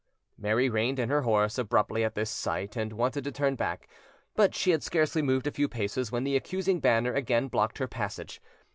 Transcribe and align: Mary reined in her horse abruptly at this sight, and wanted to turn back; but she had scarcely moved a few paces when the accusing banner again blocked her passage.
Mary 0.35 0.67
reined 0.67 0.97
in 0.97 1.09
her 1.09 1.21
horse 1.21 1.59
abruptly 1.59 2.03
at 2.03 2.15
this 2.15 2.31
sight, 2.31 2.75
and 2.75 2.91
wanted 2.93 3.23
to 3.23 3.31
turn 3.31 3.53
back; 3.53 3.87
but 4.33 4.55
she 4.55 4.71
had 4.71 4.81
scarcely 4.81 5.21
moved 5.21 5.45
a 5.45 5.51
few 5.51 5.67
paces 5.67 6.11
when 6.11 6.23
the 6.23 6.35
accusing 6.35 6.79
banner 6.79 7.13
again 7.13 7.47
blocked 7.47 7.77
her 7.77 7.87
passage. 7.87 8.41